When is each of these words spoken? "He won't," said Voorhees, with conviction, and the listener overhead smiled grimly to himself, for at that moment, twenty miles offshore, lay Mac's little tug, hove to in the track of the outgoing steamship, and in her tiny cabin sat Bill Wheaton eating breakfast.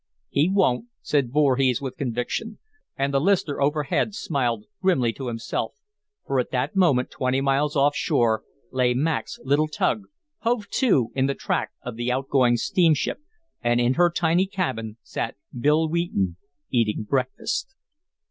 "He 0.29 0.49
won't," 0.49 0.87
said 1.03 1.31
Voorhees, 1.31 1.79
with 1.79 1.95
conviction, 1.95 2.57
and 2.97 3.13
the 3.13 3.21
listener 3.21 3.61
overhead 3.61 4.15
smiled 4.15 4.65
grimly 4.81 5.13
to 5.13 5.27
himself, 5.27 5.75
for 6.25 6.39
at 6.39 6.49
that 6.49 6.75
moment, 6.75 7.11
twenty 7.11 7.39
miles 7.39 7.75
offshore, 7.75 8.41
lay 8.71 8.95
Mac's 8.95 9.37
little 9.43 9.67
tug, 9.67 10.05
hove 10.39 10.67
to 10.69 11.11
in 11.13 11.27
the 11.27 11.35
track 11.35 11.69
of 11.83 11.97
the 11.97 12.11
outgoing 12.11 12.57
steamship, 12.57 13.19
and 13.61 13.79
in 13.79 13.93
her 13.93 14.09
tiny 14.09 14.47
cabin 14.47 14.97
sat 15.03 15.35
Bill 15.53 15.87
Wheaton 15.87 16.37
eating 16.71 17.03
breakfast. 17.03 17.75